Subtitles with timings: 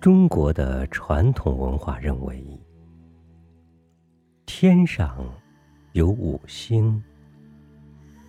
[0.00, 2.42] 中国的传统文化认为，
[4.46, 5.30] 天上
[5.92, 7.02] 有五星，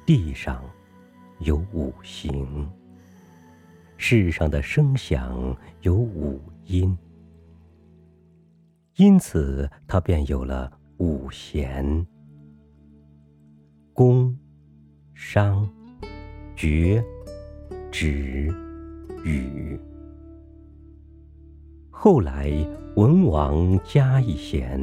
[0.05, 0.61] 地上
[1.39, 2.69] 有五行，
[3.95, 6.97] 世上的声响有五音，
[8.97, 12.05] 因此它便有了五弦：
[13.93, 14.37] 宫、
[15.13, 15.65] 商、
[16.53, 17.01] 角、
[17.93, 18.53] 徵、
[19.23, 19.79] 羽。
[21.93, 22.51] 后来，
[22.95, 24.79] 文王加一弦，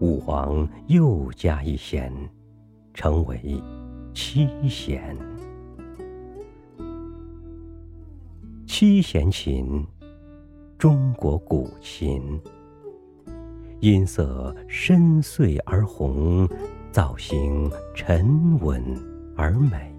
[0.00, 2.12] 武王又加一弦，
[2.92, 3.40] 成为
[4.12, 5.16] 七弦。
[8.66, 9.86] 七弦琴，
[10.76, 12.20] 中国古琴，
[13.80, 16.46] 音色深邃而宏，
[16.90, 18.82] 造型沉稳
[19.36, 19.94] 而美，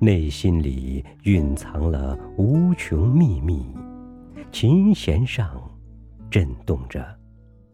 [0.00, 3.66] 内心里蕴藏了无穷秘密。
[4.50, 5.60] 琴弦上
[6.30, 7.06] 震动着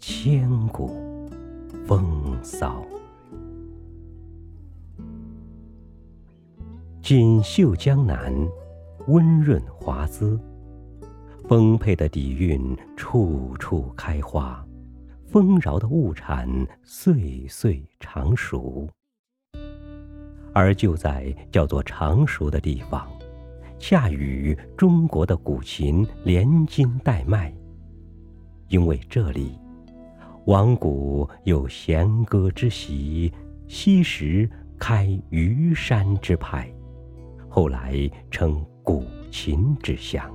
[0.00, 1.30] 千古
[1.86, 2.84] 风骚。
[7.00, 8.34] 锦绣江南，
[9.06, 10.38] 温润华滋，
[11.48, 14.66] 丰沛的底蕴处处开花，
[15.26, 16.48] 丰饶的物产
[16.82, 18.88] 岁岁常熟。
[20.52, 23.08] 而就在叫做常熟的地方。
[23.86, 27.54] 恰与中国的古琴连筋带脉，
[28.68, 29.58] 因为这里，
[30.46, 33.30] 王古有弦歌之习，
[33.68, 36.66] 昔时开虞山之派，
[37.46, 40.34] 后来称古琴之乡。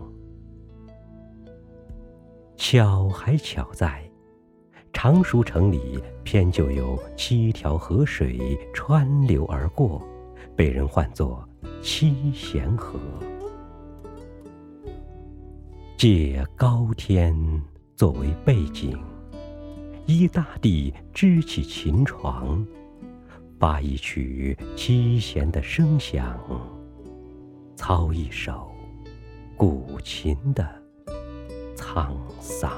[2.56, 4.00] 巧还巧在，
[4.94, 10.08] 常熟城里偏就有七条河水穿流而过，
[10.56, 11.44] 被人唤作
[11.82, 13.00] 七弦河。
[16.00, 17.36] 借高天
[17.98, 18.98] 作为背景，
[20.06, 22.66] 依大地支起琴床，
[23.58, 26.40] 把一曲七弦的声响，
[27.76, 28.72] 操一首
[29.58, 30.66] 古琴的
[31.76, 32.72] 沧桑。